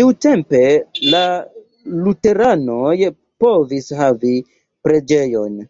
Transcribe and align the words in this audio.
Tiutempe 0.00 0.60
la 1.14 1.22
luteranoj 2.02 2.92
povis 3.48 3.92
havi 4.04 4.38
preĝejon. 4.86 5.60